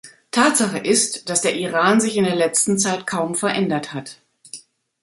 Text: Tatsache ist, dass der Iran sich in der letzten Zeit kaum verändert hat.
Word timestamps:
Tatsache 0.31 0.79
ist, 0.79 1.29
dass 1.29 1.41
der 1.41 1.55
Iran 1.55 2.01
sich 2.01 2.17
in 2.17 2.23
der 2.23 2.33
letzten 2.33 2.79
Zeit 2.79 3.05
kaum 3.05 3.35
verändert 3.35 3.93
hat. 3.93 4.19